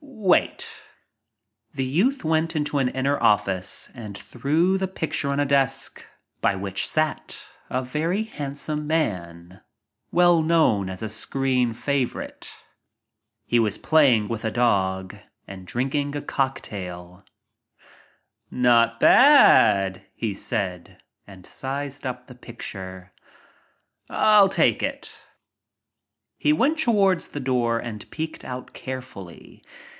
"Wait." 0.03 0.81
The 1.73 1.83
youth 1.83 2.23
went 2.23 2.55
into 2.55 2.77
an 2.79 2.89
inner 2.89 3.21
office 3.21 3.89
and 3.93 4.17
threw 4.17 4.77
the 4.77 4.87
picture 4.87 5.29
on 5.29 5.39
a 5.39 5.45
desk 5.45 6.05
by 6.41 6.55
which 6.55 6.87
sat 6.87 7.45
a 7.69 7.83
very 7.83 8.23
handsome 8.23 8.87
man, 8.87 9.61
well 10.11 10.41
known 10.41 10.89
as 10.89 11.01
a 11.03 11.09
screen 11.09 11.73
favorite. 11.73 12.51
He 13.45 13.59
was 13.59 13.79
with 13.81 14.45
a 14.45 14.51
dog 14.51 15.15
and 15.47 15.67
drinking 15.67 16.15
a 16.15 17.25
"Not 18.49 18.99
bad," 18.99 20.05
he 20.15 20.33
said, 20.33 21.01
and 21.27 21.45
sized 21.45 22.07
up 22.07 22.25
the 22.25 22.35
picture. 22.35 23.11
I'll 24.09 24.49
take 24.49 24.81
a 24.81 24.87
look." 24.87 25.07
He 26.37 26.53
went 26.53 26.79
towards 26.79 27.29
the 27.29 27.39
door 27.39 27.77
and 27.79 28.09
peeked 28.09 28.45
out 28.45 28.73
care 28.73 29.01
fully. 29.01 29.63